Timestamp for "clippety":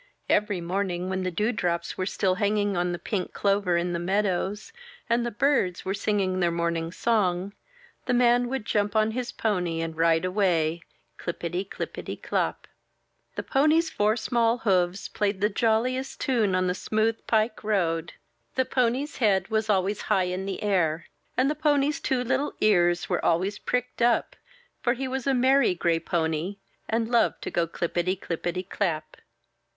11.19-11.63, 11.63-12.15, 27.67-28.15, 28.19-28.63